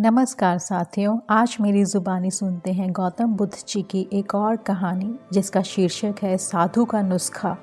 नमस्कार 0.00 0.58
साथियों, 0.58 1.18
आज 1.30 1.56
मेरी 1.60 1.84
ज़ुबानी 1.84 2.30
सुनते 2.30 2.72
हैं 2.72 2.92
गौतम 2.92 3.26
बुद्ध 3.26 3.54
जी 3.68 3.82
की 3.82 4.08
एक 4.12 4.34
और 4.34 4.56
कहानी, 4.56 5.18
जिसका 5.32 5.62
शीर्षक 5.62 6.14
है 6.22 6.36
साधु 6.36 6.84
का 6.84 7.02
नुस्खा। 7.02 7.56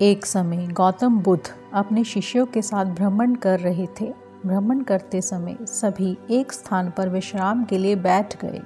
एक 0.00 0.26
समय 0.26 0.66
गौतम 0.66 1.18
बुद्ध 1.18 1.54
अपने 1.74 2.04
शिष्यों 2.04 2.46
के 2.46 2.62
साथ 2.62 2.84
भ्रमण 2.84 3.34
कर 3.34 3.60
रहे 3.60 3.86
थे। 4.00 4.12
भ्रमण 4.46 4.82
करते 4.82 5.20
समय 5.20 5.56
सभी 5.62 6.18
एक 6.30 6.52
स्थान 6.52 6.90
पर 6.90 7.08
विश्राम 7.08 7.64
के 7.64 7.78
लिए 7.78 7.96
बैठ 7.96 8.44
गए। 8.44 8.60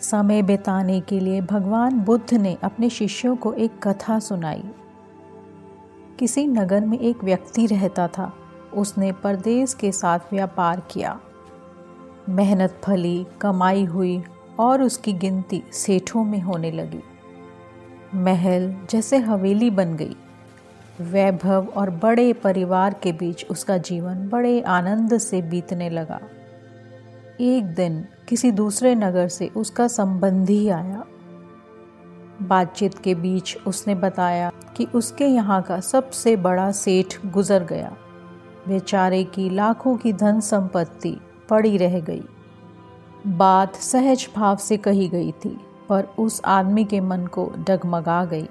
समय 0.00 0.42
बिताने 0.42 1.00
के 1.00 1.20
लिए 1.20 1.40
भगवान 1.40 2.00
बुद्ध 2.00 2.34
ने 2.34 2.56
अपने 2.64 2.90
शिष्यों 2.90 3.36
को 3.36 3.52
एक 3.52 3.88
कथा 3.88 4.18
सुनाई। 4.18 4.64
किसी 6.18 6.46
नगर 6.46 6.84
में 6.84 6.98
एक 6.98 7.24
व्यक्ति 7.24 7.66
रहता 7.66 8.08
था। 8.08 8.32
उसने 8.74 9.12
परदेश 9.12 9.74
के 9.74 9.92
साथ 9.92 10.18
व्यापार 10.32 10.82
किया। 10.90 11.20
मेहनत 12.28 12.80
फली, 12.84 13.26
कमाई 13.40 13.84
हुई 13.84 14.22
और 14.58 14.82
उसकी 14.82 15.12
गिनती 15.12 15.62
सेठों 15.72 16.24
में 16.24 16.40
होने 16.40 16.70
लगी। 16.70 17.02
महल 18.14 18.76
जैसे 18.90 19.16
हवेली 19.16 19.70
बन 19.70 19.96
गई। 19.96 20.16
वैभव 21.00 21.66
और 21.76 21.90
बड़े 21.90 22.32
परिवार 22.32 22.94
के 22.94 23.12
बीच 23.12 23.46
उसका 23.50 23.76
जीवन 23.76 24.28
बड़े 24.28 24.60
आनंद 24.60 25.18
से 25.18 25.42
बीतने 25.42 25.90
लगा। 25.90 26.20
एक 27.40 27.64
दिन 27.74 28.06
किसी 28.28 28.50
दूसरे 28.50 28.94
नगर 28.94 29.28
से 29.28 29.48
उसका 29.48 29.88
संबंधी 29.88 30.68
आया। 30.68 31.04
बातचीत 32.42 32.98
के 32.98 33.14
बीच 33.14 33.58
उसने 33.66 33.94
बताया 33.94 34.52
कि 34.76 34.84
उसके 34.84 35.26
यहाँ 35.26 35.62
का 35.62 35.80
सबसे 35.80 36.36
बड़ा 36.36 36.72
सेठ 36.72 37.26
गुजर 37.26 37.64
गया। 37.64 37.96
बेचारे 38.68 39.24
की 39.24 39.48
लाखों 39.50 39.96
की 39.96 40.12
धन 40.12 40.40
संपत्ति 40.40 41.16
पड़ी 41.48 41.76
रह 41.76 42.00
गई। 42.00 42.22
बात 43.26 43.76
सहज 43.76 44.28
भाव 44.36 44.56
से 44.56 44.76
कही 44.76 45.08
गई 45.08 45.32
थी, 45.32 45.60
पर 45.88 46.04
उस 46.18 46.40
आदमी 46.44 46.84
के 46.84 47.00
मन 47.00 47.26
को 47.26 47.52
डगमगा 47.58 48.24
गई। 48.24 48.48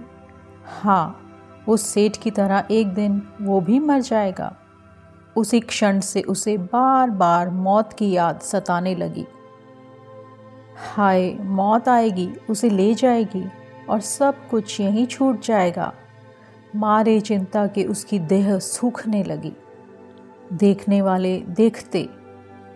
हाँ 0.81 1.23
उस 1.67 1.85
सेठ 1.87 2.17
की 2.17 2.31
तरह 2.31 2.67
एक 2.71 2.87
दिन 2.87 3.21
वो 3.41 3.59
भी 3.61 3.79
मर 3.79 4.01
जाएगा। 4.01 4.55
उसी 5.35 5.59
क्षण 5.59 5.99
से 5.99 6.21
उसे 6.21 6.57
बार 6.57 7.09
बार 7.09 7.49
मौत 7.49 7.93
की 7.93 8.11
याद 8.11 8.39
सताने 8.39 8.95
लगी। 8.95 9.25
हाय, 10.95 11.31
मौत 11.41 11.89
आएगी, 11.89 12.29
उसे 12.49 12.69
ले 12.69 12.93
जाएगी 12.93 13.43
और 13.89 13.99
सब 13.99 14.47
कुछ 14.49 14.79
यहीं 14.79 15.05
छूट 15.07 15.41
जाएगा। 15.41 15.93
मारे 16.75 17.19
चिंता 17.19 17.67
के 17.67 17.83
उसकी 17.83 18.19
देह 18.19 18.57
सूखने 18.59 19.23
लगी। 19.23 19.53
देखने 20.53 21.01
वाले 21.01 21.37
देखते 21.39 22.09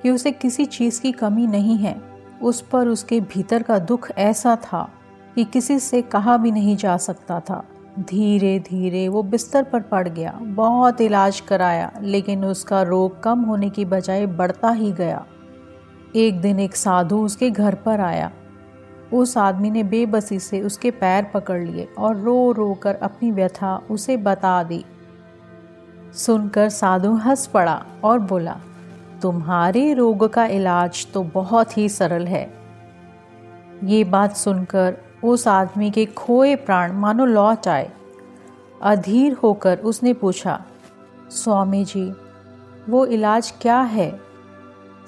कि 0.04 0.10
उसे 0.10 0.32
किसी 0.32 0.66
चीज़ 0.66 1.02
की 1.02 1.12
कमी 1.12 1.48
नहीं 1.48 1.78
है। 1.78 2.02
उस 2.42 2.62
पर 2.62 2.88
उसके 2.88 3.22
भीतर 3.22 3.64
का 3.64 3.80
दुख 3.80 4.12
ऐसा 4.18 4.56
था 4.56 4.90
कि 5.36 5.44
किसी 5.44 5.80
से 5.80 6.02
कहा 6.02 6.38
भी 6.38 6.52
नहीं 6.52 6.76
जा 6.76 6.98
सकता 6.98 7.40
था। 7.40 7.66
धीरे 8.00 8.60
धीरे 8.60 9.08
वो 9.08 9.24
बिस्तर 9.24 9.64
पर 9.64 9.82
पड़ 9.82 10.08
गया, 10.08 10.32
बहुत 10.42 11.02
इलाज 11.02 11.40
कराया, 11.40 11.92
लेकिन 12.02 12.46
उसका 12.46 12.82
रोग 12.82 13.24
कम 13.24 13.40
होने 13.40 13.70
की 13.70 13.86
बजाय 13.86 14.26
बढ़ता 14.26 14.70
ही 14.70 14.92
गया। 14.92 15.26
एक 16.16 16.42
दिन 16.42 16.60
एक 16.60 16.76
साधु 16.76 17.18
उसके 17.18 17.50
घर 17.50 17.76
पर 17.76 18.00
आया। 18.00 18.32
उस 19.14 19.38
आदमी 19.38 19.72
ने 19.72 19.84
बेबसी 19.84 20.40
से 20.40 20.62
उसके 20.62 20.92
पैर 20.92 21.24
पकड़ 21.24 21.64
लिए 21.64 21.88
और 21.98 22.18
रो 22.18 22.52
रो 22.52 22.74
कर 22.74 22.96
अपनी 22.96 23.32
व्यथा 23.32 23.88
उसे 23.92 24.18
बता 24.18 24.64
दी। 24.64 24.86
सुनकर 26.16 26.70
साधु 26.70 27.14
हंस 27.16 27.46
पड़ा 27.48 27.84
और 28.04 28.20
बोला, 28.20 28.56
तुम्हारे 29.22 29.94
रोग 29.94 30.28
का 30.34 30.46
इलाज 30.46 31.06
तो 31.14 31.24
बहुत 31.24 31.78
ही 31.78 31.88
सरल 31.90 32.26
है। 32.28 32.44
ये 33.84 34.04
बात 34.04 34.36
सुनकर 34.36 34.98
उस 35.24 35.48
आदमी 35.48 35.90
के 35.92 36.06
खोए 36.06 36.56
प्राण 36.56 36.94
मानो 36.94 37.26
लौट 37.26 37.68
आए। 37.68 37.92
अधीर 38.82 39.34
होकर 39.34 39.78
उसने 39.78 40.14
पूछा, 40.14 40.60
स्वामी 41.32 41.84
जी, 41.86 42.12
वो 42.90 43.06
इलाज 43.06 43.54
क्या 43.62 43.80
है? 43.80 44.12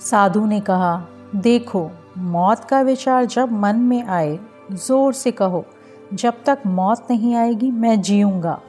साधु 0.01 0.45
ने 0.45 0.59
कहा, 0.59 0.95
देखो, 1.35 1.89
मौत 2.17 2.63
का 2.63 2.81
विचार 2.81 3.25
जब 3.25 3.51
मन 3.51 3.75
में 3.75 4.03
आए, 4.03 4.37
ज़ोर 4.71 5.13
से 5.13 5.31
कहो, 5.31 5.65
जब 6.13 6.43
तक 6.45 6.59
मौत 6.65 7.07
नहीं 7.11 7.35
आएगी, 7.35 7.71
मैं 7.71 8.01
जीऊँगा। 8.01 8.59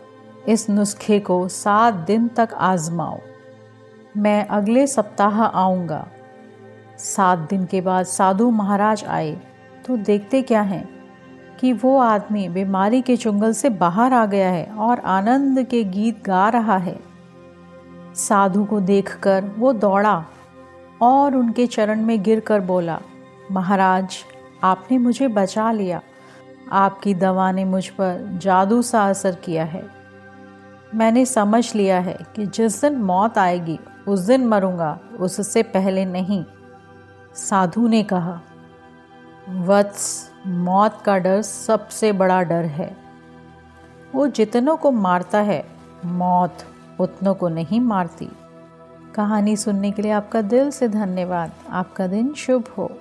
इस 0.49 0.69
नुस्खे 0.71 1.19
को 1.21 1.47
सात 1.49 1.95
दिन 1.95 2.29
तक 2.29 2.49
आजमाओ। 2.55 3.19
मैं 4.17 4.47
अगले 4.49 4.87
सप्ताह 4.87 5.43
आऊँगा। 5.43 6.07
सात 6.99 7.39
दिन 7.51 7.65
के 7.65 7.81
बाद 7.81 8.07
साधु 8.07 8.51
महाराज 8.51 9.05
आए 9.05 9.33
तो 9.87 9.97
देखते 9.97 10.43
क्या 10.43 10.61
हैं 10.63 10.89
कि 11.61 11.73
वो 11.73 11.97
आदमी 11.99 12.49
बीमारी 12.49 13.01
के 13.03 13.17
चुंगल 13.17 13.53
से 13.53 13.71
बाहर 13.71 14.13
आ 14.13 14.25
गया 14.27 14.51
है 14.51 14.65
और 14.67 15.01
आनंद 15.01 15.63
के 15.63 15.83
गीत 15.85 16.23
गा 16.25 16.49
रहा 16.49 16.77
है। 16.77 16.99
साधु 18.17 18.65
को 18.65 18.81
देखकर 18.81 19.45
वो 19.59 19.73
दौड़ा 19.73 20.25
और 21.03 21.37
उनके 21.37 21.67
चरण 21.67 22.03
में 22.03 22.23
गिरकर 22.23 22.61
बोला, 22.61 23.01
महाराज, 23.53 24.17
आपने 24.65 24.99
मुझे 24.99 25.29
बचा 25.29 25.73
लिया। 25.73 26.01
आपकी 26.73 27.15
दवा 27.15 27.51
ने 27.53 27.65
मुझ 27.65 27.87
पर 27.89 28.39
जादू 28.43 28.83
सा 28.83 29.09
असर 29.09 29.35
किया 29.35 29.65
है। 29.65 30.04
मैंने 30.95 31.27
समझ 31.27 31.75
लिया 31.75 32.01
है 32.01 32.19
कि 32.37 32.47
जिस 32.47 32.85
दिन 32.85 32.97
मौत 32.97 33.39
आएगी, 33.39 33.81
उस 34.09 34.21
दिन 34.21 34.47
मरूँगा, 34.47 34.99
उससे 35.21 35.63
पहले 35.63 36.05
नहीं, 36.05 36.45
साधु 37.35 37.89
ने 37.89 38.03
कहा। 38.03 38.41
वत्स, 39.51 40.31
मौत 40.47 41.03
का 41.05 41.19
डर 41.19 41.43
सबसे 41.43 42.13
बड़ा 42.13 42.43
डर 42.43 42.65
है। 42.65 42.97
वो 44.15 44.27
जितनों 44.27 44.77
को 44.77 44.91
मारता 44.91 45.39
है, 45.39 45.67
मौत 46.05 46.59
उतनों 47.01 47.35
को 47.35 47.49
नहीं 47.49 47.81
मारती। 47.81 48.29
कहानी 49.15 49.57
सुनने 49.57 49.91
के 49.91 50.03
लिए 50.03 50.13
आपका 50.13 50.43
दिल 50.43 50.71
से 50.71 50.89
धन्यवाद। 50.89 51.53
आपका 51.71 52.07
दिन 52.07 52.35
शुभ 52.35 52.65
हो। 52.79 52.99